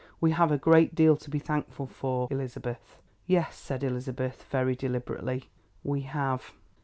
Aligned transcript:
We 0.19 0.31
have 0.31 0.51
a 0.51 0.57
great 0.57 0.95
deal 0.95 1.15
to 1.17 1.29
be 1.29 1.37
thankful 1.37 1.85
for, 1.85 2.27
Elizabeth." 2.31 2.97
"Yes," 3.27 3.55
said 3.55 3.83
Elizabeth, 3.83 4.41
very 4.49 4.75
deliberately, 4.75 5.51
"we 5.83 6.01
have." 6.01 6.53